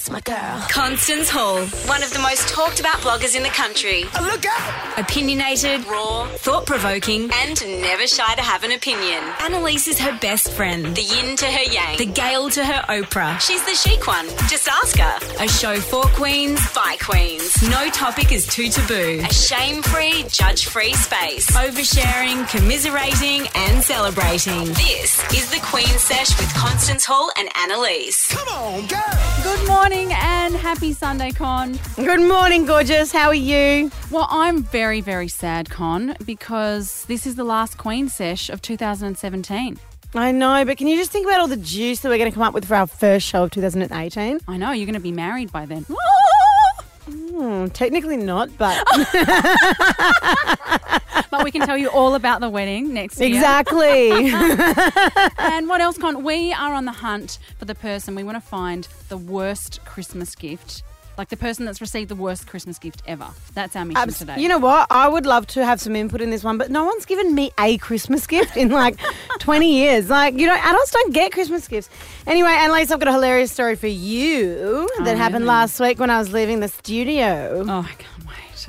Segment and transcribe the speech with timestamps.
[0.00, 0.64] That's my girl.
[0.70, 4.04] Constance Hall, one of the most talked about bloggers in the country.
[4.18, 4.98] Look out!
[4.98, 9.22] Opinionated, raw, thought provoking, and never shy to have an opinion.
[9.40, 13.38] Annalise is her best friend, the yin to her yang, the Gail to her Oprah.
[13.40, 14.26] She's the chic one.
[14.48, 15.44] Just ask her.
[15.44, 17.60] A show for queens, by queens.
[17.68, 19.20] No topic is too taboo.
[19.22, 21.50] A shame free, judge free space.
[21.50, 24.64] Oversharing, commiserating, and celebrating.
[24.64, 28.28] This is the Queen Sesh with Constance Hall and Annalise.
[28.32, 29.42] Come on, girl!
[29.42, 31.76] Good morning and happy Sunday, Con.
[31.96, 33.10] Good morning, gorgeous.
[33.10, 33.90] How are you?
[34.12, 39.78] Well, I'm very, very sad, Con, because this is the last Queen Sesh of 2017.
[40.14, 42.34] I know, but can you just think about all the juice that we're going to
[42.34, 44.40] come up with for our first show of 2018?
[44.46, 45.84] I know you're going to be married by then.
[47.06, 48.82] Hmm, technically not, but
[51.30, 53.28] but we can tell you all about the wedding next year.
[53.28, 54.32] exactly.
[55.38, 56.22] And what else, Con?
[56.22, 58.14] We are on the hunt for the person.
[58.14, 60.82] We want to find the worst Christmas gift.
[61.20, 63.26] Like the person that's received the worst Christmas gift ever.
[63.52, 64.40] That's our mission Abs- today.
[64.40, 64.86] you know what?
[64.88, 67.50] I would love to have some input in this one, but no one's given me
[67.60, 68.98] a Christmas gift in like
[69.38, 70.08] 20 years.
[70.08, 71.90] Like, you know, adults don't get Christmas gifts.
[72.26, 75.48] Anyway, Annalise, I've got a hilarious story for you that oh, happened really?
[75.48, 77.66] last week when I was leaving the studio.
[77.68, 78.19] Oh, I can't wait.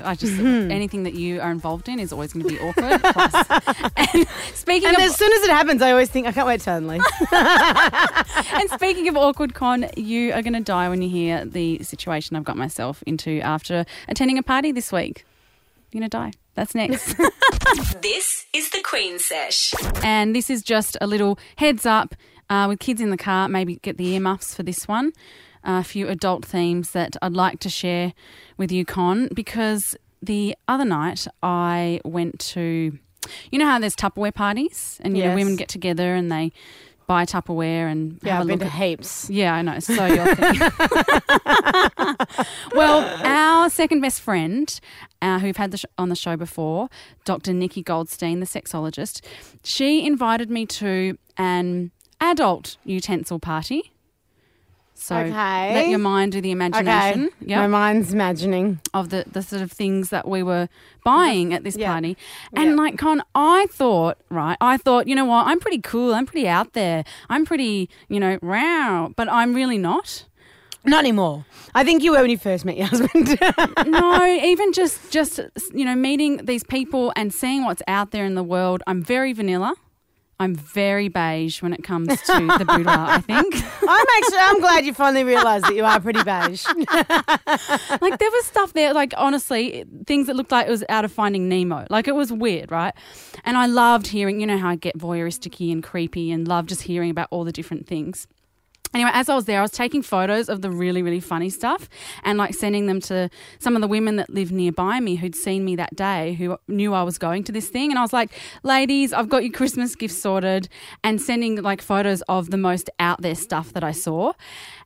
[0.04, 0.72] I just Mm-hmm.
[0.72, 3.02] anything that you are involved in is always going to be awkward.
[3.14, 3.34] Plus,
[3.98, 6.62] and speaking And of as soon as it happens, I always think, I can't wait
[6.62, 7.02] to Annalise.
[8.54, 12.36] and speaking of awkward con, you are going to die when you hear the situation
[12.36, 15.26] I've got myself into after attending a party this week.
[15.92, 16.32] You're going to die.
[16.56, 17.16] That's next.
[18.02, 19.74] This is the Queen Sesh.
[20.04, 22.16] and this is just a little heads up
[22.50, 23.48] uh, with kids in the car.
[23.48, 25.14] Maybe get the earmuffs for this one.
[25.64, 28.14] a few adult themes that I'd like to share
[28.62, 32.96] with you, Con, because the other night I went to,
[33.52, 35.36] you know how there's Tupperware parties and you know Yes.
[35.36, 36.52] women get together and they
[37.08, 39.30] buy Tupperware and Yeah, have I've a been look to at heaps.
[39.32, 39.80] yeah, I know.
[39.80, 40.60] So your thing.
[42.76, 44.80] well, our second best friend,
[45.22, 46.90] uh, who've had the sh- on the show before,
[47.26, 47.54] Dr.
[47.54, 49.22] Nikki Goldstein, the sexologist,
[49.64, 53.92] she invited me to an adult utensil party.
[55.02, 55.74] So Okay.
[55.74, 57.36] let your mind do the imagination Okay.
[57.50, 58.80] yep, My mind's imagining.
[58.94, 60.70] of the, the sort of things that we were
[61.04, 61.92] buying at this Yeah.
[61.92, 62.16] party.
[62.56, 62.76] And Yeah.
[62.76, 66.48] like Con, I thought, right, I thought, you know what, I'm pretty cool, I'm pretty
[66.48, 70.26] out there, I'm pretty, you know, wow, but I'm really not.
[70.86, 71.46] Not anymore.
[71.76, 73.38] I think you were when you first met your husband.
[73.86, 75.40] no, even just just
[75.74, 78.82] you know meeting these people and seeing what's out there in the world.
[78.88, 79.74] I'm very vanilla.
[80.42, 82.96] I'm very beige when it comes to the boudoir.
[82.98, 83.54] I think
[83.88, 84.40] I'm actually.
[84.40, 86.66] I'm glad you finally realised that you are pretty beige.
[88.02, 91.12] like there was stuff there, like honestly, things that looked like it was out of
[91.12, 91.86] Finding Nemo.
[91.92, 92.96] Like it was weird, right?
[93.46, 94.40] And I loved hearing.
[94.40, 97.52] You know how I get voyeuristic and creepy, and love just hearing about all the
[97.52, 98.26] different things.
[98.94, 101.88] Anyway, as I was there, I was taking photos of the really, really funny stuff
[102.24, 103.30] and like sending them to
[103.60, 106.94] some of the women that live nearby me who'd seen me that day, who knew
[106.94, 107.92] I was going to this thing.
[107.92, 108.32] And I was like,
[108.64, 110.68] ladies, I've got your Christmas gifts sorted
[111.04, 114.34] and sending like photos of the most out there stuff that I saw.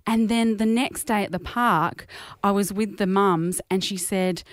[0.05, 2.05] And then the next day at the park,
[2.43, 4.43] I was with the mums and she said,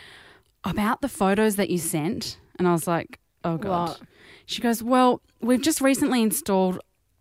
[0.65, 2.39] about the photos that you sent.
[2.59, 3.89] And I was like, oh God.
[3.89, 4.01] What?
[4.47, 6.81] She goes, well, we've just recently installed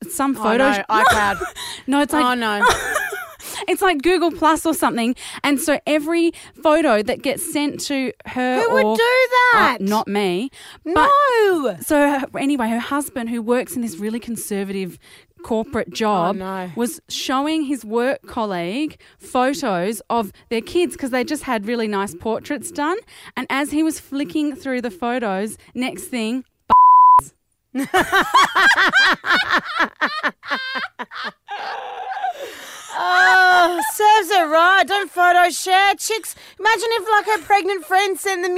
[0.10, 0.78] some Oh, photos.
[0.78, 1.42] no, iCloud.
[1.88, 2.66] No, it's like oh no.
[3.68, 5.16] it's like Google Plus or something.
[5.44, 6.32] And so every
[6.62, 9.78] photo that gets sent to her Who would do uh, that?
[9.82, 10.50] Oh, not me.
[10.86, 11.78] No.
[11.82, 14.98] so her, anyway, her husband, who works in this really conservative
[15.44, 16.72] corporate oh, job, Oh, no.
[16.76, 22.14] was showing his work colleague photos of their kids because they just had really nice
[22.16, 22.98] portraits done.
[23.36, 26.46] And as he was flicking through the photos, next thing.
[32.94, 34.86] Oh, serves her right.
[34.88, 36.36] Don't photo share, chicks.
[36.60, 38.58] Imagine if like her pregnant friend sent them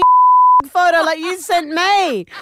[0.69, 2.25] photo like you sent me.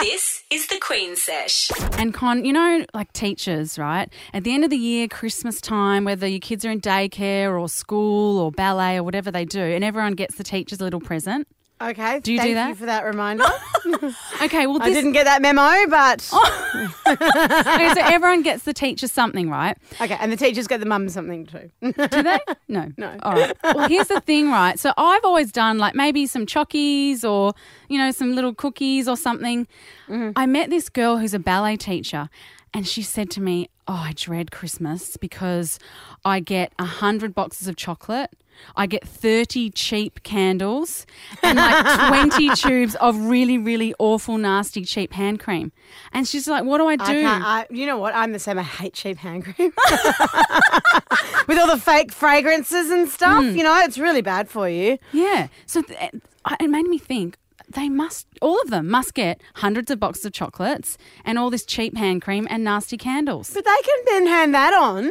[0.00, 1.70] This is the Queen Sesh.
[1.92, 4.12] And Con, you know, like teachers, right?
[4.34, 7.68] At the end of the year, Christmas time, whether your kids are in daycare or
[7.68, 11.46] school or ballet or whatever they do, and everyone gets the teachers a little present.
[11.90, 12.20] Okay.
[12.20, 12.68] Do you do thank that?
[12.68, 13.44] you for that reminder.
[14.42, 16.28] Okay, well, I didn't get that memo, but
[17.06, 19.76] okay, so everyone gets the teacher something, right?
[20.00, 20.16] okay.
[20.20, 21.70] And the teachers get the mum something too.
[21.80, 22.38] Do they?
[22.68, 22.90] No.
[22.96, 23.16] No.
[23.22, 23.56] All right.
[23.62, 24.78] Well, here's the thing, right?
[24.78, 27.52] So I've always done like maybe some chockies or,
[27.88, 29.66] you know, some little cookies or something.
[30.08, 30.30] Mm-hmm.
[30.36, 32.28] I met this girl who's a ballet teacher
[32.74, 35.78] and she said to me, Oh, I dread Christmas because
[36.24, 38.30] I get a hundred boxes of chocolate.
[38.76, 41.06] I get 30 cheap candles
[41.42, 45.72] and like 20 tubes of really, really awful, nasty, cheap hand cream.
[46.12, 47.26] And she's like, What do I do?
[47.26, 48.14] I I, you know what?
[48.14, 48.58] I'm the same.
[48.58, 49.72] I hate cheap hand cream.
[51.48, 53.44] with all the fake fragrances and stuff.
[53.44, 53.56] Hmm.
[53.56, 54.98] You know, it's really bad for you.
[55.12, 55.48] Yeah.
[55.66, 55.98] So th-
[56.60, 57.36] it made me think
[57.68, 61.64] they must, all of them must get hundreds of boxes of chocolates and all this
[61.64, 63.52] cheap hand cream and nasty candles.
[63.52, 65.10] But they can then hand that on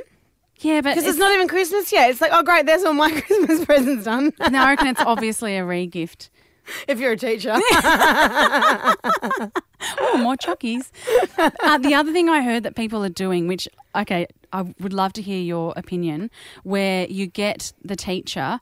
[0.62, 2.10] Yeah, but because it's not even Christmas yet.
[2.12, 4.32] It's like, oh, great, there's all my Christmas presents done.
[4.50, 6.30] No, I reckon it's obviously a re-gift.
[6.88, 7.58] if you're a teacher.
[10.00, 10.92] Oh, more chockies.
[11.38, 15.12] Uh, the other thing I heard that people are doing, which, okay, I would love
[15.14, 16.30] to hear your opinion,
[16.62, 18.60] where you get the teacher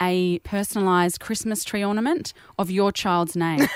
[0.00, 3.68] a personalised Christmas tree ornament of your child's name.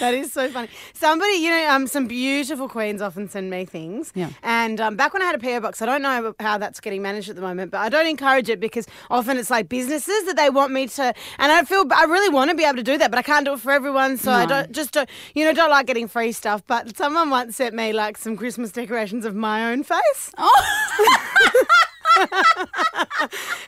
[0.00, 0.68] That is so funny.
[0.94, 4.12] Somebody, you know, um, some beautiful queens often send me things.
[4.14, 4.30] Yeah.
[4.42, 7.02] And um, back when I had a PO box, I don't know how that's getting
[7.02, 10.36] managed at the moment, but I don't encourage it because often it's like businesses that
[10.36, 12.96] they want me to, and I feel I really want to be able to do
[12.96, 14.16] that, but I can't do it for everyone.
[14.16, 16.62] So I don't just don't, you know, don't like getting free stuff.
[16.66, 20.32] But someone once sent me like some Christmas decorations of my own face.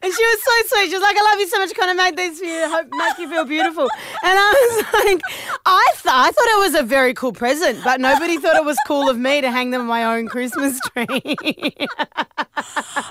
[0.03, 0.89] And she was so sweet.
[0.89, 1.75] She was like, "I love you so much.
[1.75, 2.69] Kind of made these for you.
[2.69, 5.23] Hope make you feel beautiful." And I was like,
[5.67, 8.77] "I th- I thought it was a very cool present, but nobody thought it was
[8.87, 11.37] cool of me to hang them on my own Christmas tree."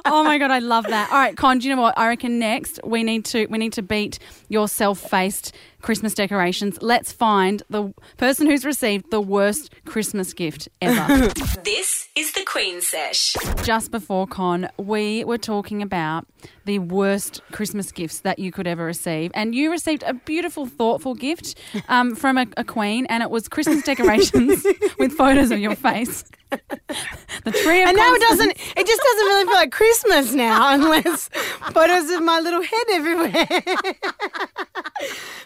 [0.06, 1.12] oh my god, I love that.
[1.12, 1.98] All right, Con, do you know what?
[1.98, 6.78] I reckon next we need to we need to beat your self-faced Christmas decorations.
[6.82, 11.32] Let's find the person who's received the worst Christmas gift ever.
[11.64, 13.36] This is the Queen Sesh.
[13.64, 16.26] Just before Con, we were talking about
[16.66, 21.14] the worst Christmas gifts that you could ever receive, and you received a beautiful, thoughtful
[21.14, 21.58] gift
[21.88, 24.66] um, from a, a queen, and it was Christmas decorations
[24.98, 26.24] with photos of your face.
[26.52, 28.52] The tree of and now it doesn't.
[28.52, 31.30] It just doesn't really feel like Christmas now, unless
[31.72, 33.48] photos of my little head everywhere.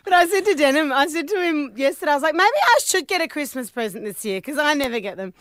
[0.04, 2.80] but I said to Denim, I said to him yesterday, I was like, maybe I
[2.86, 5.34] should get a Christmas present this year because I never get them.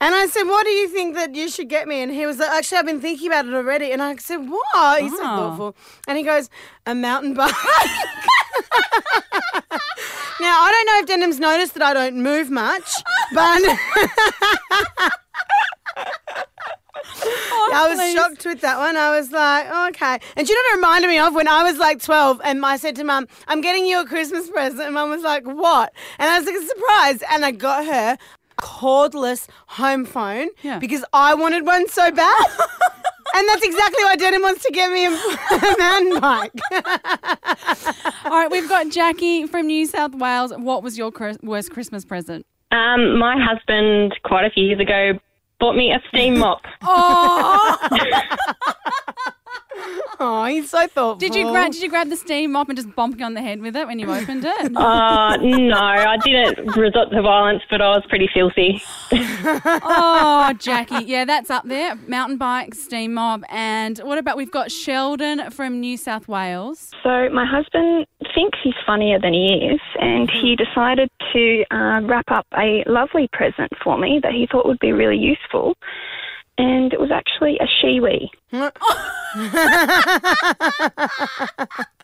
[0.00, 2.00] And I said, what do you think that you should get me?
[2.02, 3.92] And he was like, actually, I've been thinking about it already.
[3.92, 5.00] And I said, what?
[5.00, 5.36] He's so Oh.
[5.36, 5.76] thoughtful.
[6.08, 6.50] And he goes,
[6.84, 7.54] a mountain bike.
[10.40, 12.90] now, I don't know if Denim's noticed that I don't move much,
[13.32, 13.60] but.
[17.72, 18.14] I was please.
[18.14, 18.96] shocked with that one.
[18.96, 20.18] I was like, oh, okay.
[20.36, 22.76] And you know what it reminded me of when I was like 12 and I
[22.76, 24.82] said to mum, I'm getting you a Christmas present.
[24.82, 25.92] And mum was like, what?
[26.18, 27.22] And I was like, a surprise.
[27.30, 28.18] And I got her a
[28.60, 30.78] cordless home phone Yeah.
[30.78, 32.46] because I wanted one so bad.
[33.34, 36.52] and that's exactly why Denim wants to get me a, a mountain bike.
[38.24, 40.52] All right, we've got Jackie from New South Wales.
[40.56, 42.46] What was your cr- worst Christmas present?
[42.70, 45.12] Um, my husband, quite a few years ago,
[45.60, 46.62] bought me a steam mop.
[46.82, 47.76] Oh,
[50.20, 51.16] oh, he's so thoughtful.
[51.16, 51.72] did you grab?
[51.72, 53.86] Did you grab the steam mop and just bonk you on the head with it
[53.86, 54.72] when you opened it?
[54.84, 58.82] Uh, no, I didn't resort to violence, but I was pretty filthy.
[59.12, 61.96] oh, Jackie, yeah, that's up there.
[62.06, 66.90] Mountain bike, steam mop, and what about we've got Sheldon from New South Wales.
[67.02, 72.30] So my husband thinks he's funnier than he is, and he decided to uh, wrap
[72.30, 75.74] up a lovely present for me that he thought would be really useful.
[76.56, 78.28] And it was actually a shewee.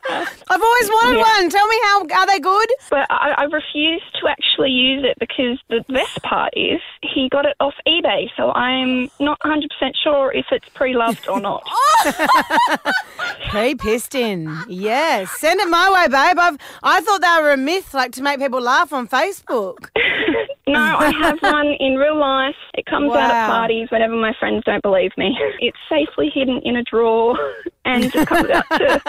[0.08, 1.50] I've always wanted one.
[1.50, 2.68] Tell me how are they good?
[2.90, 7.46] But I, I refused to actually use it because the best part is he got
[7.46, 9.62] it off eBay, so I'm not 100%
[10.02, 11.62] sure if it's pre-loved or not.
[13.50, 14.64] Pre-piston.
[14.68, 15.30] Yes.
[15.38, 16.38] Send it my way, babe.
[16.38, 19.90] I've I thought they were a myth, like to make people laugh on Facebook.
[20.66, 22.56] No, I have one in real life.
[22.74, 25.36] It comes out at parties whenever my friends don't believe me.
[25.60, 27.36] It's safely hidden in a drawer
[27.84, 29.00] and just comes out to,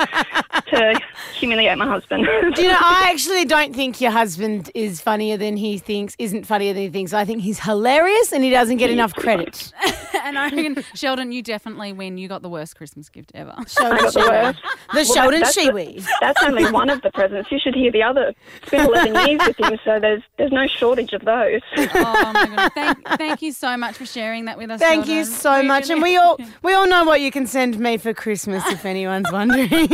[0.68, 1.02] to
[1.34, 2.26] humiliate my husband.
[2.56, 6.46] Do you know, I actually don't think your husband is funnier than he thinks, isn't
[6.46, 7.14] funnier than he thinks.
[7.14, 9.74] I think he's hilarious and he doesn't get enough credit.
[10.24, 12.18] and I reckon Sheldon, you definitely win.
[12.18, 13.56] You got the worst Christmas gift ever.
[13.68, 14.60] Sheldon the worst.
[14.94, 16.06] The Sheldon that's Shewee.
[16.22, 17.52] That's only one of the presents.
[17.52, 18.34] You should hear the other.
[18.62, 21.62] It's been 11 years with him, so there's there's no shortage of those.
[21.78, 22.72] Oh my god!
[22.74, 24.80] Thank, thank you so much for sharing that with us.
[24.80, 25.90] Thank you so We much.
[25.90, 29.32] And we all we all know what you can send me for Christmas if anyone's
[29.32, 29.70] wondering.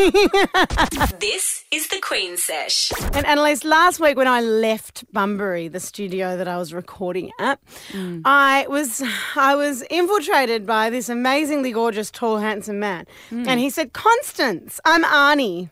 [1.19, 2.91] This is the Queen Sesh.
[3.13, 7.59] And Annalise, last week when I left Bunbury, the studio that I was recording at,
[7.89, 8.21] mm.
[8.25, 9.03] I was
[9.35, 13.05] I was infiltrated by this amazingly gorgeous, tall, handsome man.
[13.31, 13.47] Mm.
[13.47, 15.69] And he said, Constance, I'm Arnie.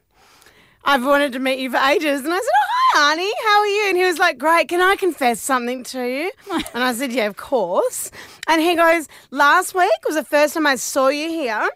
[0.83, 2.23] I've wanted to meet you for ages.
[2.23, 3.31] And I said, Oh, hi, Arnie.
[3.45, 3.85] How are you?
[3.89, 4.67] And he was like, Great.
[4.69, 6.31] Can I confess something to you?
[6.73, 8.11] and I said, Yeah, of course.
[8.47, 11.69] And he goes, Last week was the first time I saw you here.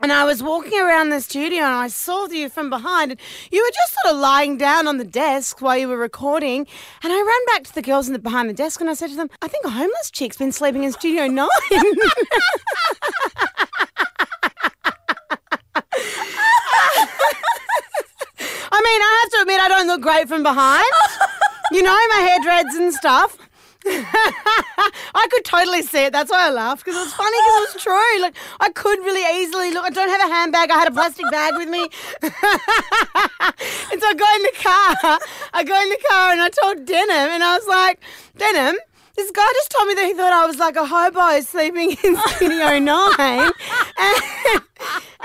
[0.00, 3.62] And I was walking around the studio and I saw you from behind and you
[3.62, 6.66] were just sort of lying down on the desk while you were recording.
[7.02, 9.08] And I ran back to the girls in the, behind the desk and I said
[9.10, 11.48] to them, I think a homeless chick's been sleeping in Studio 9.
[18.68, 20.84] I mean, I have to admit, I don't look great from behind.
[21.72, 23.38] You know, my hair dreads and stuff.
[25.14, 26.12] I could totally see it.
[26.12, 28.20] That's why I laughed because it was funny because it was true.
[28.20, 29.84] Like I could really easily look.
[29.84, 30.70] I don't have a handbag.
[30.70, 31.82] I had a plastic bag with me,
[32.22, 35.18] and so I got in the car.
[35.52, 38.00] I got in the car and I told Denim, and I was like,
[38.36, 38.76] Denim.
[39.16, 42.16] This guy just told me that he thought I was like a hobo sleeping in
[42.36, 42.84] Studio 9.
[42.84, 43.50] And,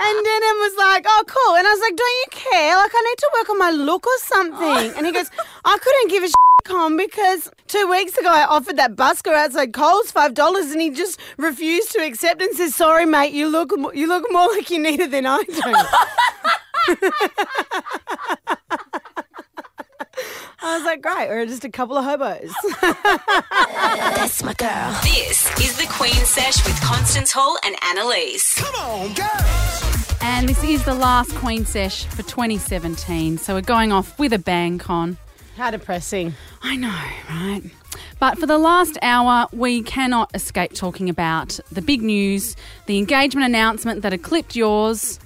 [0.00, 1.56] and Denim was like, oh, cool.
[1.56, 2.74] And I was like, don't you care?
[2.74, 4.96] Like, I need to work on my look or something.
[4.96, 5.28] And he goes,
[5.66, 9.72] I couldn't give a shit, Con, because two weeks ago I offered that busker outside
[9.72, 13.72] Coles five dollars, and he just refused to accept and says, "Sorry, mate, you look
[13.94, 15.54] you look more like you need it than I do."
[20.64, 24.96] I was like, "Great, we're just a couple of hobos." That's my girl.
[25.02, 28.60] This is the Queen Sesh with Constance Hall and Annalise.
[28.60, 29.88] Come on, girls.
[30.24, 33.38] And this is the last Queen Sesh for 2017.
[33.38, 35.18] So we're going off with a bang, Con.
[35.56, 36.34] How depressing.
[36.62, 36.88] I know,
[37.28, 37.62] right?
[38.18, 42.56] But for the last hour, we cannot escape talking about the big news,
[42.86, 45.18] the engagement announcement that eclipsed yours,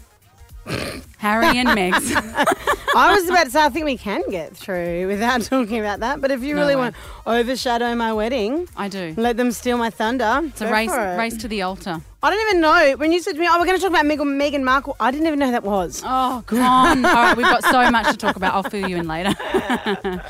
[1.18, 2.12] Harry and Meg's.
[2.94, 6.20] I was about to say, I think we can get through without talking about that.
[6.20, 6.82] But if you No really way.
[6.82, 9.14] want to overshadow my wedding, I do.
[9.16, 10.40] let them steal my thunder.
[10.44, 12.00] It's a race, race to the altar.
[12.22, 12.94] I don't even know.
[12.96, 15.10] When you said to me, oh, we're going to talk about Meghan, Meghan Markle, I
[15.10, 16.02] didn't even know who that was.
[16.04, 17.04] Oh, come on.
[17.04, 18.54] All right, we've got so much to talk about.
[18.54, 19.34] I'll fill you in later.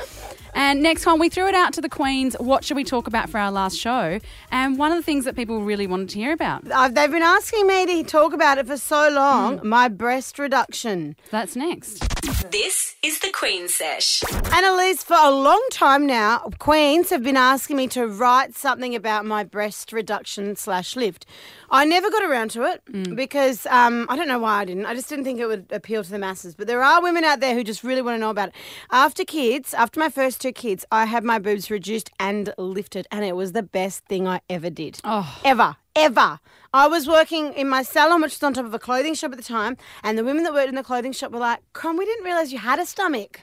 [0.57, 2.35] And next one, we threw it out to the Queens.
[2.39, 4.19] What should we talk about for our last show?
[4.51, 6.69] And one of the things that people really wanted to hear about.
[6.71, 9.59] I've, they've been asking me to talk about it for so long.
[9.59, 9.69] Hmm.
[9.69, 11.15] My breast reduction.
[11.29, 12.16] That's next.
[12.37, 14.21] This is the Queen Sesh.
[14.53, 19.25] Annalise, for a long time now, Queens have been asking me to write something about
[19.25, 21.25] my breast reduction slash lift.
[21.71, 24.85] I never got around to it because um, I don't know why I didn't.
[24.85, 26.53] I just didn't think it would appeal to the masses.
[26.53, 28.55] But there are women out there who just really want to know about it.
[28.91, 33.25] After kids, after my first two kids, I had my boobs reduced and lifted, and
[33.25, 34.99] it was the best thing I ever did.
[35.03, 35.41] Oh.
[35.43, 35.75] Ever.
[35.95, 36.39] Ever.
[36.77, 39.37] I was working in my salon, which was on top of a clothing shop at
[39.37, 42.05] the time, and the women that worked in the clothing shop were like, Crom, we
[42.05, 43.41] didn't realise you had a stomach.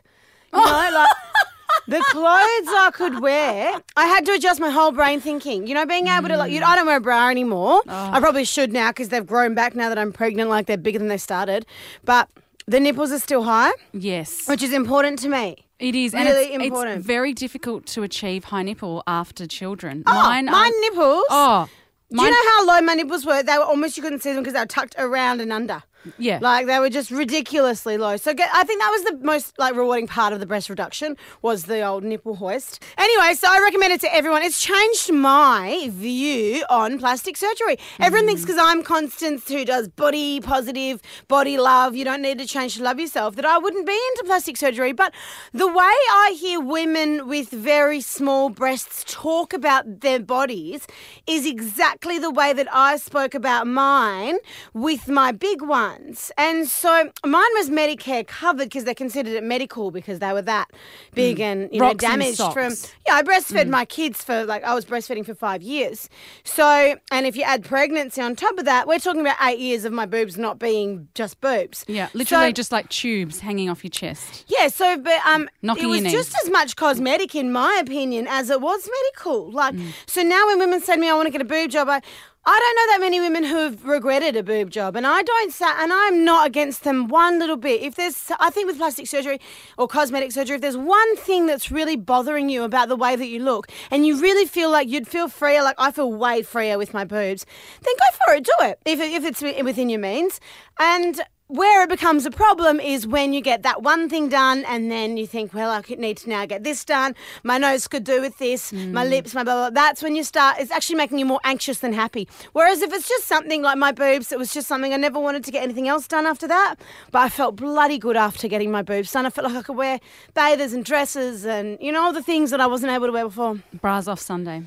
[0.53, 0.91] You know, oh.
[0.95, 1.17] like
[1.89, 5.67] the clothes I could wear, I had to adjust my whole brain thinking.
[5.67, 7.83] You know, being able to like, you know, I don't wear a bra anymore.
[7.87, 8.11] Oh.
[8.13, 10.99] I probably should now because they've grown back now that I'm pregnant, like they're bigger
[10.99, 11.67] than they started.
[12.05, 12.29] But
[12.67, 14.49] the nipples are still high, Yes.
[14.49, 15.57] which is important to me.
[15.81, 16.99] It is, and Really it's, important.
[16.99, 20.05] it's very difficult to achieve high nipple after children.
[20.07, 21.25] Oh, mine, my are- nipples.
[21.31, 21.69] Oh,
[22.15, 23.43] Do you know how low my nipples were?
[23.43, 25.83] They were almost you couldn't see them because they were tucked around and under.
[26.19, 26.39] Yeah.
[26.41, 28.17] Like they were just ridiculously low.
[28.17, 31.17] So get, I think that was the most like rewarding part of the breast reduction
[31.43, 32.83] was the old nipple hoist.
[32.99, 34.43] Anyway, so I recommend it to everyone.
[34.43, 37.79] It's changed my view on plastic surgery.
[38.01, 38.47] Everyone thinks mm.
[38.47, 42.83] because I'm Constance who does body positive, body love, you don't need to change to
[42.83, 44.93] love yourself, that I wouldn't be into plastic surgery.
[44.93, 45.15] But
[45.53, 50.87] the way I hear women with very small breasts talk about their bodies
[51.27, 54.39] is exactly the way that I spoke about mine
[54.73, 55.63] with my big
[55.99, 56.33] ones.
[56.37, 60.71] And so mine was Medicare covered because they considered it medical because they were that
[61.15, 62.73] big and you know Rocks and damaged from
[63.07, 66.09] yeah, I breastfed my kids for like I was breastfeeding for five years.
[66.45, 69.85] So, and if you add pregnancy on top of that, we're talking about eight years
[69.85, 71.85] of my boobs not being just boobs.
[71.89, 74.45] yeah, literally So- just like tubes hanging off your chest.
[74.49, 78.51] yeah, so but um, Knocking it was just as much cosmetic in my opinion as
[78.51, 79.51] it was medical.
[79.51, 79.93] Like, Mm.
[80.07, 82.01] so now when women say to me, "I want to get a boob job," I.
[82.47, 85.51] I don't know that many women who have regretted a boob job, and I don't
[85.51, 87.81] say, and I'm not against them one little bit.
[87.81, 89.41] If there's, I think with plastic surgery
[89.79, 93.29] or cosmetic surgery, if there's one thing that's really bothering you about the way that
[93.29, 96.77] you look, and you really feel like you'd feel freer, like I feel way freer
[96.77, 97.47] with my boobs,
[97.81, 100.39] then go for it, do it if if it's within your means,
[100.79, 104.91] and where it becomes a problem is when you get that one thing done and
[104.91, 107.15] then you think, well, I could need to now get this done.
[107.43, 109.11] My nose could do with this, my mm.
[109.11, 109.83] lips, my blah, blah, blah.
[109.83, 112.27] That's when you start, it's actually making you more anxious than happy.
[112.53, 115.45] Whereas if it's just something like my boobs, it was just something I never wanted
[115.45, 116.77] to get anything else done after that.
[117.11, 119.27] But I felt bloody good after getting my boobs done.
[119.27, 120.01] I felt like I could wear
[120.33, 123.25] bathers and dresses and, you know, all the things that I wasn't able to wear
[123.25, 123.59] before.
[123.75, 124.63] Bras off Sunday.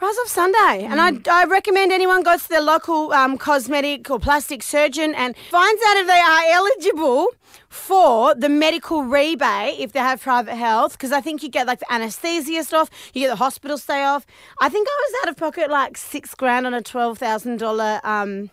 [0.00, 0.86] Prize of Sunday.
[0.86, 5.36] And I, I recommend anyone goes to their local um, cosmetic or plastic surgeon and
[5.50, 7.28] finds out if they are eligible
[7.68, 10.92] for the medical rebate if they have private health.
[10.92, 14.24] Because I think you get like the anesthesia stuff, you get the hospital stay off.
[14.58, 18.50] I think I was out of pocket like six grand on a $12,000 um,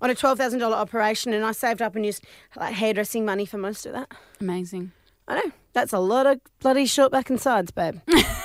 [0.00, 2.24] on a twelve thousand dollar operation, and I saved up and used
[2.54, 4.12] like hairdressing money for most of that.
[4.40, 4.92] Amazing.
[5.26, 7.98] I know that's a lot of bloody short back and sides, babe.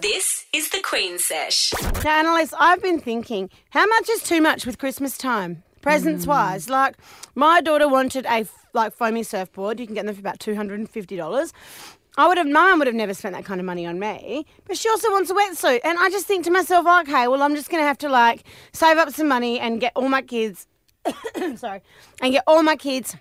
[0.00, 1.74] This is the Queen Sesh.
[2.02, 6.66] Now, Annalise, I've been thinking, how much is too much with Christmas time, presents wise?
[6.66, 6.70] Mm.
[6.70, 6.96] Like,
[7.34, 9.78] my daughter wanted a like foamy surfboard.
[9.78, 11.52] You can get them for about two hundred and fifty dollars.
[12.16, 14.46] I would have, my mum would have never spent that kind of money on me,
[14.66, 15.80] but she also wants a wetsuit.
[15.84, 18.44] And I just think to myself, okay, well, I'm just going to have to like
[18.72, 20.66] save up some money and get all my kids,
[21.56, 21.82] sorry,
[22.22, 23.16] and get all my kids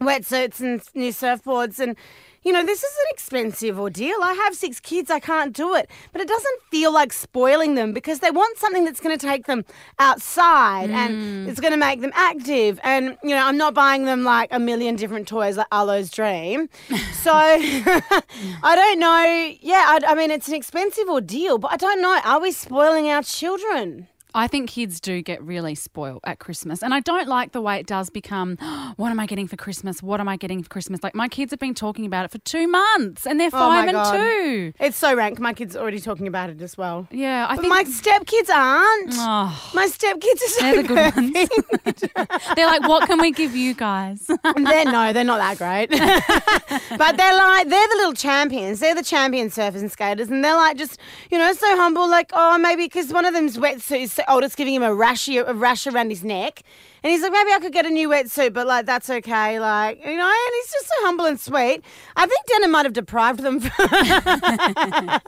[0.00, 1.96] wetsuits and new surfboards and
[2.42, 4.18] you know this is an expensive ordeal.
[4.22, 5.90] I have six kids i can't do it.
[6.12, 9.46] But it doesn't feel like spoiling them because they want something that's going to take
[9.46, 9.64] them
[9.98, 11.48] outside and mm.
[11.48, 12.78] it's going to make them active.
[12.84, 16.68] And you know i'm not buying them like a million different toys like arlo's dream.
[17.26, 18.22] So i
[18.62, 19.56] don't know.
[19.60, 22.20] Yeah I, I mean it's an expensive ordeal but i don't know.
[22.24, 26.82] Are we spoiling our children I think kids do get really spoiled at Christmas.
[26.82, 28.56] And I don't like the way it does become,
[28.96, 30.02] what am I getting for Christmas?
[30.02, 31.02] What am I getting for Christmas?
[31.02, 33.76] Like my kids have been talking about it for two months and they're Oh my
[33.86, 34.12] five and God.
[34.16, 34.72] two.
[34.78, 37.62] it's so rank my kids are already talking about it as well Yeah, I but
[37.62, 42.38] think my stepkids aren't Oh, My stepkids are so they're the good ones.
[42.56, 44.26] they're like, what can we give you guys?
[44.56, 45.90] they're no, they're not that great.
[46.98, 48.80] but they're like they're the little champions.
[48.80, 50.98] They're the champion surfers and skaters, and they're like just
[51.30, 52.08] you know so humble.
[52.08, 55.54] Like oh maybe because one of them's wetsuit, so oldest giving him a rash a
[55.54, 56.62] rash around his neck,
[57.02, 59.58] and he's like maybe I could get a new wetsuit, but like that's okay.
[59.60, 61.82] Like you know, and he's just so humble and sweet.
[62.16, 63.60] I think Denim might have deprived them.
[63.78, 65.20] I'm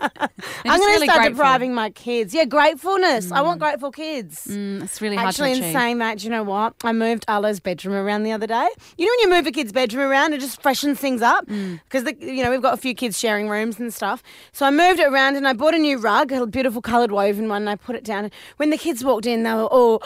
[0.64, 1.36] going to really start grateful.
[1.36, 2.34] depriving my kids.
[2.34, 3.30] Yeah, gratefulness.
[3.32, 4.46] I want grateful kids.
[4.48, 6.74] Mm, it's really hard Actually, to in saying that, do you know what?
[6.84, 8.68] I moved Arlo's bedroom around the other day.
[8.96, 11.80] You know when you move a kid's bedroom around, it just freshens things up Mm.
[11.88, 14.22] because you know we've got a few kids sharing rooms and stuff.
[14.52, 17.48] So I moved it around and I bought a new rug, a beautiful coloured woven
[17.48, 18.30] one, and I put it down.
[18.56, 20.02] When the kids walked in, they were all.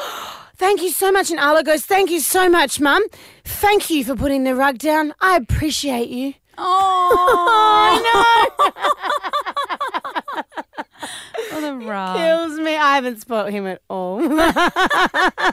[0.57, 1.31] Thank you so much.
[1.31, 3.03] And Arlo goes, Thank you so much, Mum.
[3.45, 5.15] Thank you for putting the rug down.
[5.21, 6.35] I appreciate you.
[6.59, 8.03] Oh,
[11.51, 12.17] for the rug.
[12.17, 12.77] Kills me.
[12.77, 14.21] I haven't spoilt him at all.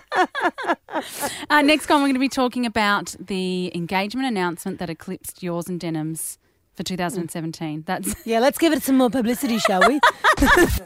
[1.50, 5.68] Uh, next on, we're going to be talking about the engagement announcement that eclipsed yours
[5.70, 6.39] and Denim's
[6.80, 7.84] for 2017.
[7.86, 10.00] That's yeah, let's give it some more publicity, shall we?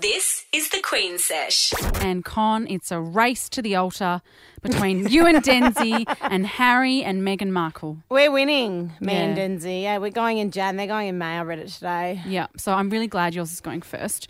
[0.02, 1.72] This is the Queen Sesh.
[2.02, 2.66] and Con.
[2.68, 4.24] It's a race to the altar
[4.64, 7.98] between you and Denzi and Harry and Meghan Markle.
[8.10, 9.48] We're winning, me and Yeah.
[9.48, 9.82] Denzi.
[9.84, 10.78] Yeah, we're going in Jan.
[10.78, 11.38] They're going in May.
[11.38, 12.22] I read it today.
[12.26, 14.30] Yeah, so I'm really glad yours is going first.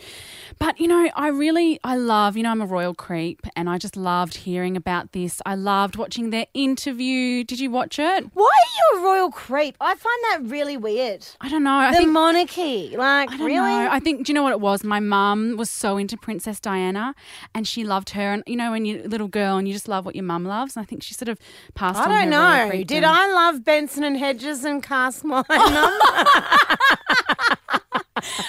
[0.59, 3.77] But you know, I really I love, you know, I'm a royal creep and I
[3.77, 5.41] just loved hearing about this.
[5.45, 7.43] I loved watching their interview.
[7.43, 8.25] Did you watch it?
[8.33, 9.75] Why are you a royal creep?
[9.79, 11.25] I find that really weird.
[11.41, 11.71] I don't know.
[11.75, 13.57] I the think monarchy, like I don't really.
[13.57, 13.87] know.
[13.91, 14.83] I think do you know what it was?
[14.83, 17.13] My mum was so into Princess Diana
[17.53, 19.87] and she loved her and you know when you're a little girl and you just
[19.87, 20.75] love what your mum loves.
[20.75, 21.37] And I think she sort of
[21.75, 22.83] passed I on don't know.
[22.83, 23.03] Did.
[23.03, 25.43] I love Benson and Hedges and Cask Mine?
[25.49, 25.99] Mum?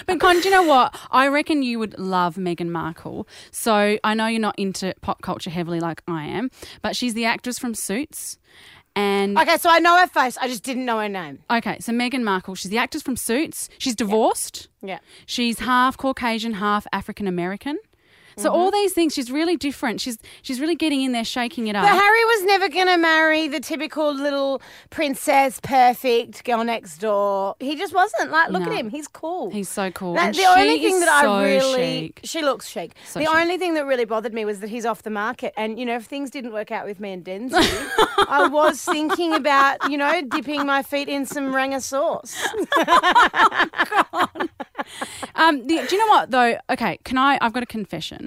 [0.06, 0.96] But Con, do you know what?
[1.10, 3.26] I reckon you would love Meghan Markle.
[3.50, 6.50] So I know you're not into pop culture heavily like I am,
[6.82, 8.38] but she's the actress from Suits.
[8.94, 10.36] And okay, so I know her face.
[10.36, 11.40] I just didn't know her name.
[11.50, 13.68] okay, so Meghan Markle, she's the actress from Suits.
[13.78, 14.68] She's divorced.
[14.82, 15.00] Yeah.
[15.26, 17.78] She's half Caucasian, half African American.
[18.36, 18.58] So Mm-hmm.
[18.58, 20.00] all these things, she's really different.
[20.00, 21.84] She's she's really getting in there, shaking it up.
[21.84, 27.54] But Harry was never going to marry the typical little princess, perfect girl next door.
[27.60, 28.30] He just wasn't.
[28.30, 28.70] Like, look No.
[28.70, 28.90] at him.
[28.90, 29.50] He's cool.
[29.50, 30.14] He's so cool.
[30.14, 32.20] That- And the only she thing is that so I really chic.
[32.24, 32.92] she looks chic.
[33.06, 33.34] So the chic.
[33.34, 35.96] only thing that really bothered me was that he's off the market, and you know
[35.96, 37.54] if things didn't work out with me and Denzi,
[38.28, 42.36] I was thinking about you know dipping my feet in some Ranger sauce.
[45.36, 46.56] Um, the, do you know what though?
[46.70, 47.38] Okay, can I?
[47.40, 48.23] I've got a confession.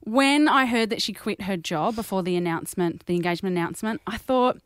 [0.00, 4.16] When I heard that she quit her job before the announcement, the engagement announcement, I
[4.16, 4.58] thought,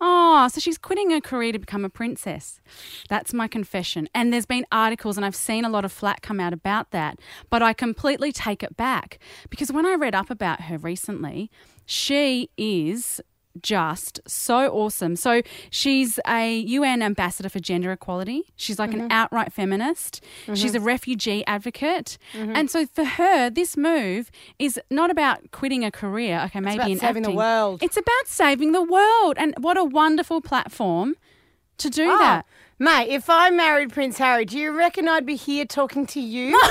[0.00, 2.60] oh, so she's quitting her career to become a princess.
[3.08, 4.08] That's my confession.
[4.14, 7.18] And there's been articles, and I've seen a lot of flack come out about that.
[7.48, 9.18] But I completely take it back
[9.48, 11.50] because when I read up about her recently,
[11.86, 13.20] she is
[13.60, 15.16] just so awesome.
[15.16, 18.52] So she's a UN ambassador for gender equality.
[18.56, 19.12] She's like an mm-hmm.
[19.12, 20.24] outright feminist.
[20.54, 20.86] She's a mm-hmm.
[20.86, 22.18] refugee advocate.
[22.32, 22.56] Mm-hmm.
[22.56, 26.42] And so for her, this move is not about quitting a career.
[26.46, 27.82] Okay, maybe about in saving the world.
[27.82, 29.36] It's about saving the world.
[29.36, 31.16] And what a wonderful platform
[31.78, 32.46] to do Ah, that.
[32.78, 36.58] Mate, if I married Prince Harry, do you reckon I'd be here talking to you?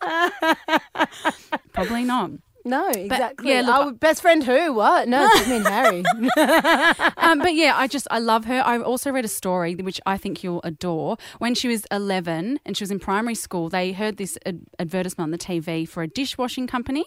[1.72, 2.30] Probably not.
[2.64, 3.50] No, exactly.
[3.50, 4.74] yeah, look, oh, best friend who?
[4.74, 5.08] What?
[5.08, 6.04] No, it's me and Harry.
[7.16, 8.62] um, but yeah, I just I love her.
[8.64, 11.16] I also read a story which I think you'll adore.
[11.38, 15.26] When she was 11 and she was in primary school, they heard this ad- advertisement
[15.26, 17.06] on the TV for a dishwashing company,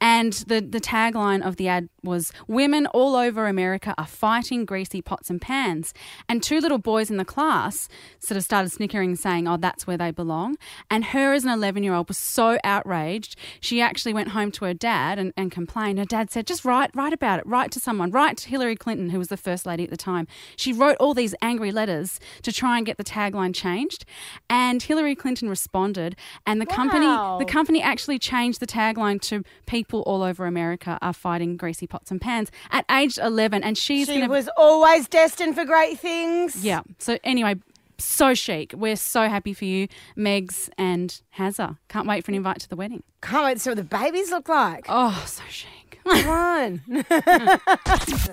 [0.00, 5.02] and the the tagline of the ad was "Women all over America are fighting greasy
[5.02, 5.92] pots and pans,"
[6.28, 9.98] and two little boys in the class sort of started snickering, saying, "Oh, that's where
[9.98, 10.56] they belong."
[10.90, 14.64] And her as an 11 year old was so outraged, she actually went home to
[14.64, 15.98] her dad and, and complained.
[15.98, 17.46] Her dad said, "Just write write about it.
[17.46, 18.10] Write to someone.
[18.10, 21.14] Write to Hillary Clinton, who was the first lady at the time." She wrote all
[21.14, 24.04] these angry letters to try and get the tagline changed,
[24.48, 27.06] and Hillary Clinton responded, and the company
[27.38, 32.10] the company actually changed the tagline to "People all over America are fighting greasy pots
[32.10, 36.64] and pans" at age 11, and she's she to was always destined for great things.
[36.64, 36.82] yeah.
[36.98, 37.56] So anyway.
[37.98, 38.72] So chic.
[38.74, 41.78] We're so happy for you, Megs and Hazza.
[41.88, 43.02] Can't wait for an invite to the wedding.
[43.22, 44.86] Can't wait to see what the babies look like.
[44.88, 45.75] Oh, so chic.
[46.08, 46.80] Come on.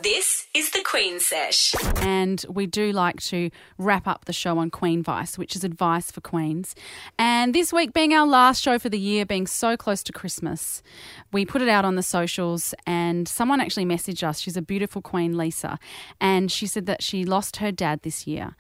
[0.04, 1.74] This is the Queen Sesh.
[1.98, 6.12] and we do like to wrap up the show on Queen Vice, which is advice
[6.12, 6.76] for queens.
[7.18, 10.84] And this week being our last show for the year, being so close to Christmas,
[11.32, 14.40] we put it out on the socials, and someone actually messaged us.
[14.40, 15.80] She's a beautiful queen, Lisa,
[16.22, 18.56] and she said that she lost her dad this year,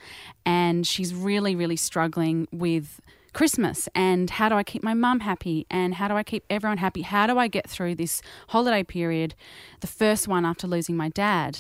[0.45, 2.99] and she's really, really struggling with.
[3.33, 6.77] Christmas and how do I keep my mum happy and how do I keep everyone
[6.77, 7.01] happy?
[7.01, 9.35] How do I get through this holiday period,
[9.81, 11.59] the first one after losing my dad?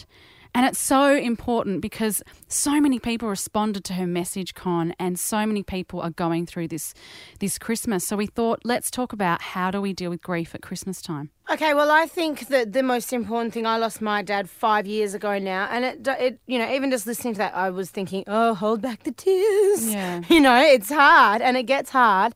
[0.55, 5.45] And it's so important because so many people responded to her message, Con, and so
[5.45, 6.93] many people are going through this
[7.39, 8.05] this Christmas.
[8.05, 11.31] So we thought, let's talk about how do we deal with grief at Christmas time.
[11.51, 13.65] Okay, well, I think that the most important thing.
[13.65, 17.07] I lost my dad five years ago now, and it, it, you know, even just
[17.07, 19.91] listening to that, I was thinking, oh, hold back the tears.
[19.91, 20.21] Yeah.
[20.29, 22.33] You know, it's hard, and it gets hard.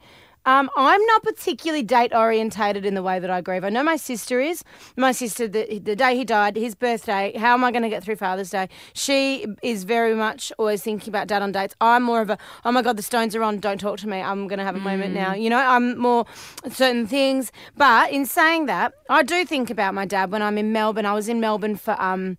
[0.47, 3.65] Um, I'm not particularly date orientated in the way that I grieve.
[3.65, 4.63] I know my sister is.
[4.95, 8.01] My sister, the, the day he died, his birthday, how am I going to get
[8.01, 8.69] through Father's Day?
[8.93, 11.75] She is very much always thinking about dad on dates.
[11.81, 14.21] I'm more of a, oh my God, the stones are on, don't talk to me.
[14.21, 15.33] I'm going to have a moment now.
[15.33, 16.25] You know, I'm more
[16.69, 17.51] certain things.
[17.75, 21.05] But in saying that, I do think about my dad when I'm in Melbourne.
[21.05, 22.37] I was in Melbourne for um,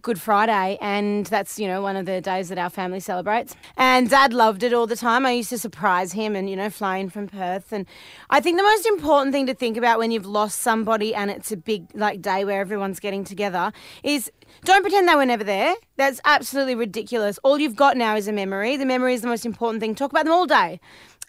[0.00, 3.54] Good Friday, and that's, you know, one of the days that our family celebrates.
[3.76, 5.26] And dad loved it all the time.
[5.26, 7.49] I used to surprise him and, you know, fly in from Perth.
[7.70, 7.86] And
[8.30, 11.52] I think the most important thing to think about when you've lost somebody and it's
[11.52, 14.30] a big, like, day where everyone's getting together is
[14.64, 15.74] don't pretend they were never there.
[15.96, 17.38] That's absolutely ridiculous.
[17.42, 18.76] All you've got now is a memory.
[18.76, 19.94] The memory is the most important thing.
[19.94, 20.80] Talk about them all day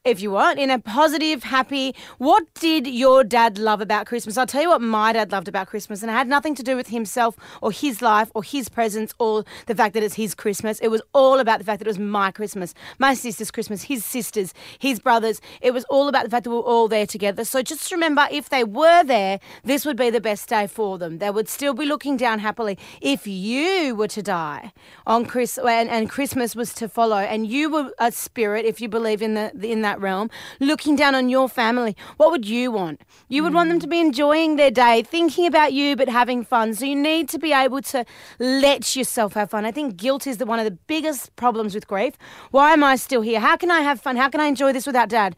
[0.03, 1.93] if you want, in a positive, happy.
[2.17, 4.35] What did your dad love about Christmas?
[4.35, 6.75] I'll tell you what my dad loved about Christmas, and it had nothing to do
[6.75, 10.79] with himself or his life or his presence or the fact that it's his Christmas.
[10.79, 14.03] It was all about the fact that it was my Christmas, my sister's Christmas, his
[14.03, 15.39] sisters, his brothers.
[15.61, 17.45] It was all about the fact that we were all there together.
[17.45, 21.19] So just remember, if they were there, this would be the best day for them.
[21.19, 22.75] They would still be looking down happily.
[23.01, 24.73] If you were to die
[25.05, 28.89] on Chris and, and Christmas was to follow, and you were a spirit, if you
[28.89, 33.01] believe in the in that realm, looking down on your family, what would you want?
[33.27, 36.73] You would want them to be enjoying their day, thinking about you, but having fun.
[36.75, 38.05] So you need to be able to
[38.39, 39.65] let yourself have fun.
[39.65, 42.13] I think guilt is the, one of the biggest problems with grief.
[42.51, 43.39] Why am I still here?
[43.39, 44.15] How can I have fun?
[44.15, 45.35] How can I enjoy this without dad?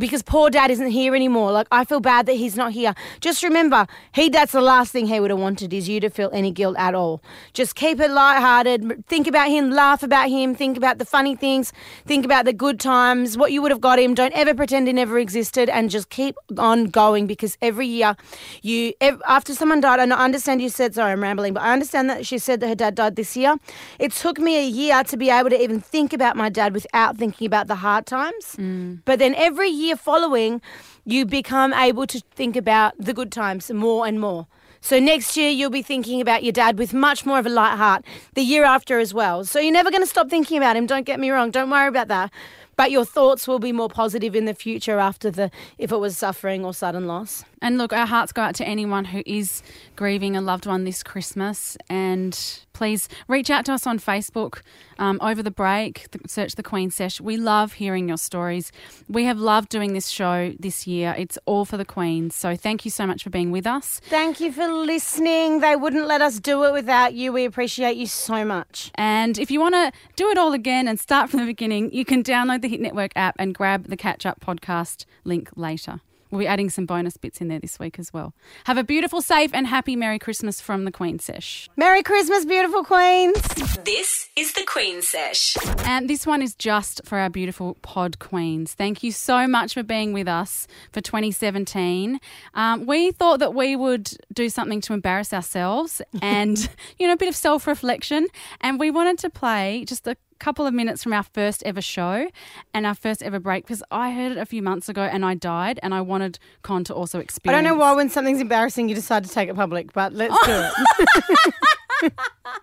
[0.00, 1.52] Because poor dad isn't here anymore.
[1.52, 2.94] Like I feel bad that he's not here.
[3.20, 6.30] Just remember, he that's the last thing he would have wanted is you to feel
[6.32, 7.22] any guilt at all.
[7.52, 9.06] Just keep it lighthearted.
[9.06, 11.72] Think about him, laugh about him, think about the funny things,
[12.06, 14.14] think about the good times, what you would have got him.
[14.14, 18.16] Don't ever pretend he never existed and just keep on going because every year
[18.62, 22.08] you after someone died, and I understand you said sorry, I'm rambling, but I understand
[22.10, 23.56] that she said that her dad died this year.
[23.98, 27.18] It took me a year to be able to even think about my dad without
[27.18, 28.56] thinking about the hard times.
[28.56, 29.02] Mm.
[29.04, 30.60] But then every year following,
[31.04, 34.46] you become able to think about the good times more and more.
[34.80, 37.76] So next year you'll be thinking about your dad with much more of a light
[37.76, 38.04] heart.
[38.34, 39.44] The year after as well.
[39.44, 40.86] So you're never going to stop thinking about him.
[40.86, 41.50] Don't get me wrong.
[41.50, 42.32] Don't worry about that.
[42.76, 46.16] But your thoughts will be more positive in the future after the if it was
[46.16, 47.44] suffering or sudden loss.
[47.62, 49.62] And look, our hearts go out to anyone who is
[49.96, 51.76] grieving a loved one this Christmas.
[51.88, 52.38] And
[52.72, 54.62] please reach out to us on Facebook
[54.98, 56.06] um, over the break.
[56.26, 57.20] Search the Queen Sesh.
[57.20, 58.72] We love hearing your stories.
[59.08, 61.14] We have loved doing this show this year.
[61.18, 62.34] It's all for the Queens.
[62.34, 64.00] So thank you so much for being with us.
[64.04, 65.60] Thank you for listening.
[65.60, 67.32] They wouldn't let us do it without you.
[67.32, 68.90] We appreciate you so much.
[68.94, 72.04] And if you want to do it all again and start from the beginning, you
[72.04, 76.00] can download the Hit Network app and grab the Catch Up podcast link later.
[76.30, 78.34] We'll be adding some bonus bits in there this week as well.
[78.64, 81.68] Have a beautiful, safe, and happy Merry Christmas from the Queen Sesh.
[81.76, 83.40] Merry Christmas, beautiful queens.
[83.84, 85.56] This is the Queen Sesh.
[85.84, 88.74] And this one is just for our beautiful pod queens.
[88.74, 92.20] Thank you so much for being with us for 2017.
[92.54, 97.16] Um, we thought that we would do something to embarrass ourselves and, you know, a
[97.16, 98.26] bit of self reflection.
[98.60, 102.28] And we wanted to play just a couple of minutes from our first ever show
[102.74, 105.34] and our first ever break because I heard it a few months ago and I
[105.34, 107.58] died and I wanted Con to also experience.
[107.58, 110.34] I don't know why when something's embarrassing you decide to take it public, but let's
[110.46, 111.54] do it.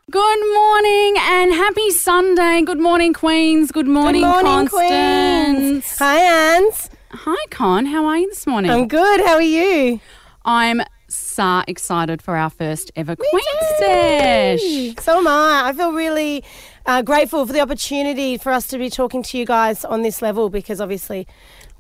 [0.09, 2.63] Good morning and happy Sunday.
[2.63, 3.71] Good morning, Queens.
[3.71, 4.71] Good morning, Good morning, Constance.
[4.71, 5.97] queens.
[5.99, 6.89] Hi, Ans.
[7.11, 7.85] Hi, Con.
[7.85, 8.71] How are you this morning?
[8.71, 9.21] I'm good.
[9.21, 9.99] How are you?
[10.43, 13.41] I'm so excited for our first ever Queen
[13.77, 14.95] Sesh.
[15.03, 15.63] So am I.
[15.65, 16.43] I feel really
[16.85, 20.21] uh, grateful for the opportunity for us to be talking to you guys on this
[20.21, 21.27] level because obviously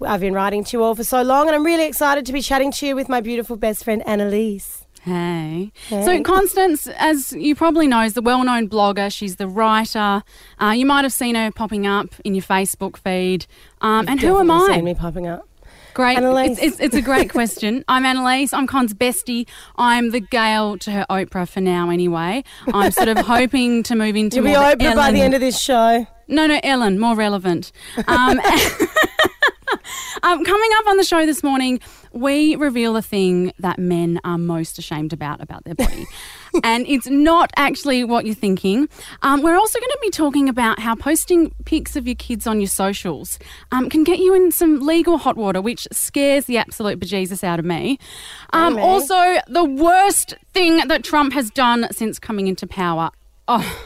[0.01, 2.41] I've been writing to you all for so long and I'm really excited to be
[2.41, 4.85] chatting to you with my beautiful best friend Annalise.
[5.01, 5.71] Hey.
[5.87, 6.03] Hey.
[6.03, 9.09] So, Constance, as you probably know, is the well known blogger.
[9.13, 10.21] She's the writer.
[10.61, 13.45] Uh, you might have seen her popping up in your Facebook feed.
[13.79, 14.67] Um, and who am I?
[14.67, 15.47] Seen me popping up.
[15.97, 16.15] Great.
[16.15, 16.51] Annalise.
[16.51, 17.83] It's, it's, it's a great question.
[17.87, 18.53] I'm Annalise.
[18.53, 19.47] I'm Con's bestie.
[19.77, 22.43] I'm the Gail to her Oprah for now, anyway.
[22.71, 25.59] I'm sort of hoping to move into You'll be Oprah by the end of this
[25.59, 26.05] show.
[26.27, 27.71] No, no, Ellen, more relevant.
[28.07, 28.39] Um,
[30.21, 31.79] um, coming up on the show this morning,
[32.11, 36.05] we reveal the thing that men are most ashamed about about their body.
[36.63, 38.87] And it's not actually what you're thinking.
[39.21, 42.59] Um, we're also going to be talking about how posting pics of your kids on
[42.59, 43.39] your socials
[43.71, 47.59] um, can get you in some legal hot water, which scares the absolute bejesus out
[47.59, 47.99] of me.
[48.53, 53.11] Um, also, the worst thing that Trump has done since coming into power.
[53.47, 53.83] Oh,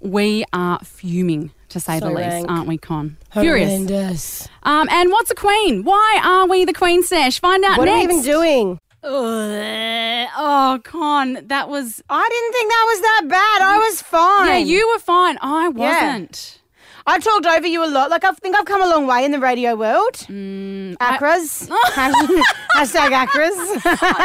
[0.00, 2.46] we are fuming, to say So the least, rank.
[2.50, 3.16] aren't we, Con?
[3.32, 3.68] Furious.
[3.70, 4.48] Horrendous.
[4.64, 5.84] Um, and what's a queen?
[5.84, 7.40] Why are we the Queen Sesh?
[7.40, 8.08] Find out What are next.
[8.08, 8.78] we even doing?
[9.04, 10.28] Ugh.
[10.36, 12.02] Oh, Con, that was.
[12.08, 13.62] I didn't think that was that bad.
[13.62, 14.46] I was fine.
[14.48, 15.38] Yeah, you were fine.
[15.40, 16.58] I wasn't.
[17.04, 18.10] I talked over you a lot.
[18.10, 20.14] Like I think I've come a long way in the radio world.
[20.28, 21.68] Mm, Acras.
[21.96, 23.56] Hashtag Acras.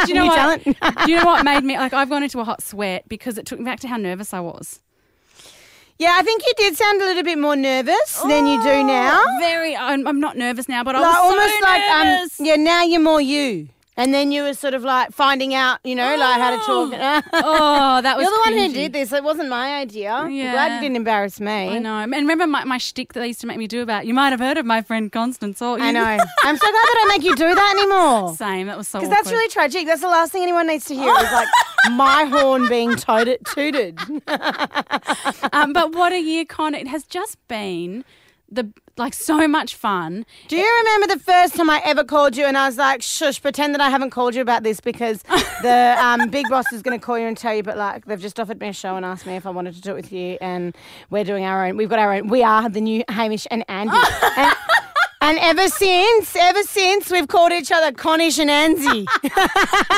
[0.06, 0.36] Do you know New what?
[0.62, 0.64] talent.
[1.04, 1.92] Do you know what made me like?
[1.92, 4.38] I've gone into a hot sweat because it took me back to how nervous I
[4.40, 4.80] was.
[5.98, 9.24] Yeah, I think you did sound a little bit more nervous than you do now.
[9.40, 9.74] Very.
[9.76, 11.82] I'm, I'm not nervous now, but I was Like so almost like
[12.38, 13.68] um yeah, now you're more you.
[13.98, 17.24] And then you were sort of like finding out, you know, like how to talk.
[17.32, 18.24] oh, that was.
[18.24, 19.12] You're the one who did this.
[19.12, 20.12] It wasn't my idea.
[20.12, 20.52] I'm Yeah.
[20.52, 21.68] glad you didn't embarrass me.
[21.68, 21.98] I know.
[21.98, 24.06] And remember my, my shtick that they used to make me do about.
[24.06, 25.60] You might have heard of my friend Constance.
[25.60, 26.00] Or I know.
[26.44, 28.34] I'm so glad they don't make you do that anymore.
[28.36, 28.68] Same.
[28.68, 29.00] That was so.
[29.00, 29.84] Because that's really tragic.
[29.86, 31.48] That's the last thing anyone needs to hear is like
[31.92, 33.98] my horn being toted, tooted.
[35.52, 36.74] um, but what a year, Con!
[36.74, 38.04] It has just been
[38.50, 40.26] the like so much fun.
[40.48, 43.40] Do you remember the first time I ever called you and I was like, shush,
[43.40, 45.22] pretend that I haven't called you about this because
[45.62, 48.20] the um, big boss is going to call you and tell you, but like they've
[48.20, 50.12] just offered me a show and asked me if I wanted to do it with
[50.12, 50.76] you and
[51.10, 51.76] we're doing our own.
[51.76, 52.28] We've got our own.
[52.28, 53.96] We are the new Hamish and Andy.
[54.36, 54.56] and,
[55.28, 59.06] and ever since, ever since, we've called each other Connish and Anzi.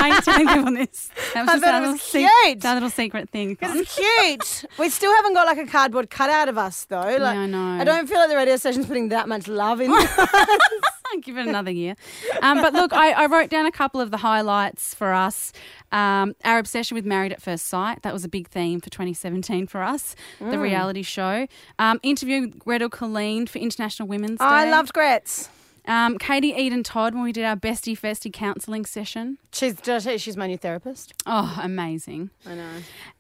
[0.01, 1.11] Thanks for thinking on this.
[1.35, 2.65] That was I just thought our it little, was sec- cute.
[2.65, 3.57] our little secret thing.
[3.61, 4.71] It's cute.
[4.79, 6.99] we still haven't got like a cardboard cutout of us though.
[7.01, 7.81] Like, I know.
[7.81, 9.91] I don't feel like the radio station's putting that much love in.
[11.23, 11.97] Give it another year.
[12.43, 15.53] Um, but look, I, I wrote down a couple of the highlights for us.
[15.93, 18.03] Um, our obsession with Married at First Sight.
[18.03, 20.63] That was a big theme for 2017 for us, the Mm.
[20.63, 21.47] reality show.
[21.79, 24.45] Um, interview with Gretel Killeen for International Women's Day.
[24.45, 25.49] I loved Gretz.
[25.87, 29.39] Um, Katie Eden Todd when we did our bestie festie counselling session.
[29.51, 29.77] She's
[30.19, 31.15] she's my new therapist.
[31.27, 32.31] Oh, amazing.
[32.47, 32.71] I know.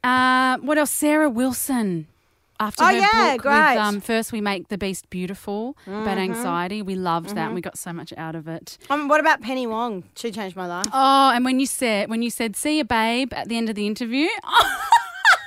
[0.08, 0.90] Uh, what else?
[0.90, 2.06] Sarah Wilson.
[2.60, 3.52] After Oh, her yeah, book great.
[3.54, 3.74] Mm-hmm.
[3.78, 6.82] with um, First We Make the Beast Beautiful about anxiety.
[6.82, 8.76] We loved that and we got so much out of it.
[8.90, 10.04] Um, what about Penny Wong?
[10.14, 10.86] She changed my life.
[10.92, 13.74] Oh, and when you said when you said see you babe at the end of
[13.76, 14.28] the interview,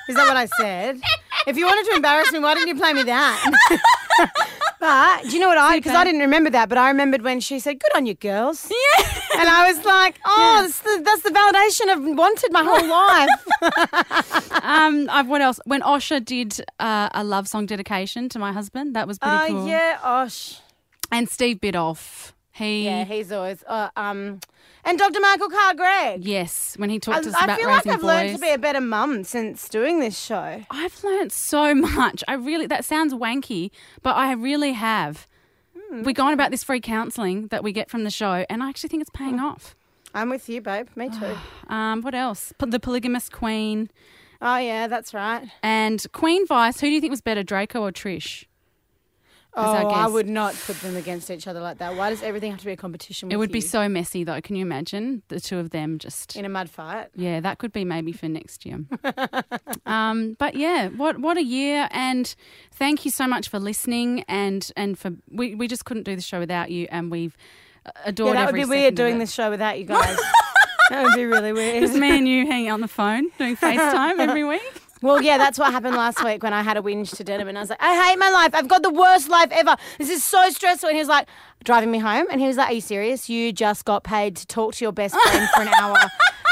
[0.09, 0.99] Is that what I said?
[1.47, 3.51] if you wanted to embarrass me, why didn't you play me that?
[4.83, 5.77] but do you know what I?
[5.77, 8.69] Because I didn't remember that, but I remembered when she said, "Good on you, girls."
[8.69, 9.05] yeah.
[9.39, 14.61] And I was like, "Oh, that's, the, that's the validation I've wanted my whole life."
[14.61, 15.61] um, I've what else?
[15.65, 19.47] When Osha did uh, a love song dedication to my husband, that was pretty Oh
[19.47, 19.67] cool.
[19.69, 20.59] yeah, Osh.
[21.11, 24.41] And Steve Biddulph, he Yeah, he's always uh, um,
[24.85, 25.19] and Dr.
[25.19, 26.23] Michael Carr Gregg.
[26.25, 28.07] yes, when he I, talked to us I about feel like raising I've boys.
[28.07, 30.61] learned to be a better mum since doing this show.
[30.69, 32.23] I've learned so much.
[32.27, 35.27] I really that sounds wanky, but I really have.
[35.89, 36.03] Hmm.
[36.03, 38.89] We're going about this free counselling that we get from the show, and I actually
[38.89, 39.45] think it's paying Hmm.
[39.45, 39.75] off.
[40.15, 40.87] I'm with you, babe.
[40.95, 41.35] Me too.
[41.73, 42.53] Um, what else?
[42.59, 43.89] P- The polygamous queen
[44.41, 45.47] oh yeah, that's right.
[45.63, 46.79] and Queen Vice.
[46.81, 48.45] Who do you think was better, Draco or Trish?
[49.55, 51.95] Oh, our I would not put them against each other like that.
[51.95, 53.31] Why does everything have to be a competition?
[53.31, 54.41] It would be so messy, though.
[54.41, 56.35] Can you imagine the two of them just?
[56.35, 57.09] in a mud fight.
[57.15, 58.79] Yeah, that could be maybe for next year.
[59.85, 61.87] um, but yeah, what what a year!
[61.91, 62.33] And
[62.71, 64.23] thank you so much for listening.
[64.27, 66.87] And and for we, we just couldn't do the show without you.
[66.89, 67.37] And we've
[68.05, 68.35] adored.
[68.35, 70.17] Yeah, that would be weird doing this show without you guys.
[70.89, 71.83] that would be really weird.
[71.83, 74.82] Just me and you hanging on the phone doing FaceTime every week.
[75.03, 77.57] Well, yeah, that's what happened last week when I had a whinge to Denim and
[77.57, 78.55] I was like, oh, I hate my life.
[78.55, 79.75] I've got the worst life ever.
[79.97, 80.87] This is so stressful.
[80.87, 81.27] And he was like,
[81.63, 82.27] driving me home.
[82.29, 83.29] And he was like, Are you serious?
[83.29, 85.97] You just got paid to talk to your best friend for an hour.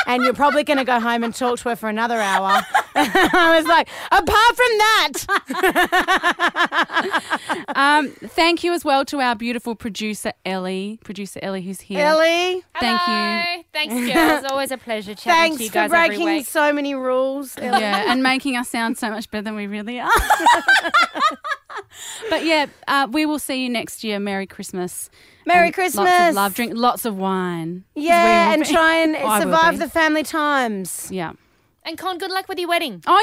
[0.07, 2.59] And you're probably going to go home and talk to her for another hour.
[2.95, 5.13] I was like, apart from that,
[7.75, 11.99] Um, thank you as well to our beautiful producer Ellie, producer Ellie, who's here.
[12.05, 13.13] Ellie, Thank you.
[13.13, 13.63] Hello.
[13.73, 14.43] Thanks, girls.
[14.51, 16.47] Always a pleasure chatting to thanks you for guys every breaking week.
[16.47, 17.57] so many rules.
[17.57, 17.79] Ellie.
[17.79, 20.09] Yeah, and making us sound so much better than we really are.
[22.29, 24.19] But yeah, uh, we will see you next year.
[24.19, 25.09] Merry Christmas.
[25.45, 26.05] Merry And Christmas.
[26.05, 26.53] Lots of love.
[26.55, 27.83] Drink lots of wine.
[27.95, 31.09] Yeah, and be- try and I survive the family times.
[31.11, 31.33] Yeah.
[31.83, 33.01] And Con, good luck with your wedding.
[33.07, 33.19] Oh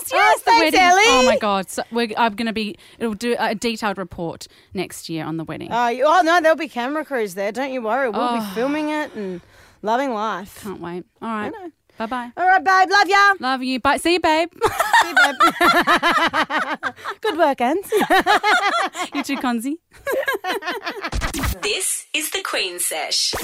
[0.00, 0.80] yes, yes, the thanks, wedding.
[0.80, 1.02] Ellie.
[1.08, 2.78] Oh my god, so we're, I'm going to be.
[2.98, 5.68] It'll do a detailed report next year on the wedding.
[5.70, 7.52] Oh, you, oh no, there'll be camera crews there.
[7.52, 8.08] Don't you worry.
[8.08, 8.40] We'll Oh.
[8.40, 9.42] be filming it and
[9.82, 10.58] loving life.
[10.62, 11.04] Can't wait.
[11.20, 11.70] All right, know.
[11.98, 12.30] Bye bye.
[12.36, 12.88] All right, babe.
[12.90, 13.34] Love ya.
[13.40, 13.80] Love you.
[13.80, 13.96] Bye.
[13.98, 14.48] See you, babe.
[15.02, 15.36] See you, babe.
[17.20, 17.90] Good work, Ans.
[19.14, 19.78] you too, Conzi.
[21.62, 23.34] This is the Queen Sesh.